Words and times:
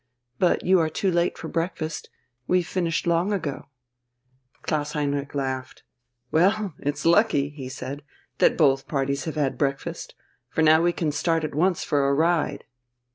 But 0.39 0.65
you 0.65 0.79
are 0.79 0.89
too 0.89 1.11
late 1.11 1.37
for 1.37 1.47
breakfast. 1.47 2.09
We've 2.47 2.65
finished 2.67 3.05
long 3.05 3.31
ago." 3.31 3.67
Klaus 4.63 4.93
Heinrich 4.93 5.35
laughed. 5.35 5.83
"Well, 6.31 6.73
it's 6.79 7.05
lucky," 7.05 7.49
he 7.49 7.69
said, 7.69 8.01
"that 8.39 8.57
both 8.57 8.87
parties 8.87 9.25
have 9.25 9.35
had 9.35 9.59
breakfast, 9.59 10.15
for 10.49 10.63
now 10.63 10.81
we 10.81 10.91
can 10.91 11.11
start 11.11 11.43
at 11.43 11.53
once 11.53 11.83
for 11.83 12.07
a 12.07 12.15
ride." 12.15 12.63